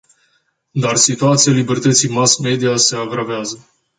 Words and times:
Dar 0.73 0.95
situația 0.95 1.51
libertății 1.51 2.09
mass-media 2.09 2.75
se 2.77 2.95
agravează. 2.95 3.67